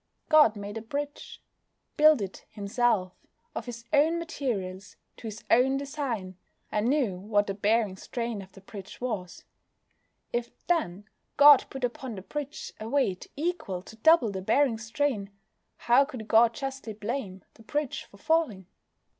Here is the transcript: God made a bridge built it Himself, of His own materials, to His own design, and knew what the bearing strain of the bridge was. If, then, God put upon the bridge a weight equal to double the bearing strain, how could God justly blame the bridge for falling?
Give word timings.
God 0.29 0.55
made 0.55 0.77
a 0.77 0.81
bridge 0.81 1.43
built 1.95 2.21
it 2.21 2.45
Himself, 2.49 3.13
of 3.53 3.67
His 3.67 3.85
own 3.93 4.17
materials, 4.17 4.95
to 5.17 5.27
His 5.27 5.43
own 5.51 5.77
design, 5.77 6.37
and 6.71 6.87
knew 6.87 7.17
what 7.19 7.45
the 7.45 7.53
bearing 7.53 7.95
strain 7.97 8.41
of 8.41 8.51
the 8.53 8.61
bridge 8.61 8.99
was. 8.99 9.43
If, 10.33 10.65
then, 10.65 11.05
God 11.37 11.65
put 11.69 11.83
upon 11.83 12.15
the 12.15 12.23
bridge 12.23 12.73
a 12.79 12.89
weight 12.89 13.27
equal 13.35 13.83
to 13.83 13.95
double 13.97 14.31
the 14.31 14.41
bearing 14.41 14.79
strain, 14.79 15.29
how 15.77 16.05
could 16.05 16.27
God 16.27 16.55
justly 16.55 16.93
blame 16.93 17.43
the 17.53 17.61
bridge 17.61 18.05
for 18.05 18.17
falling? 18.17 18.65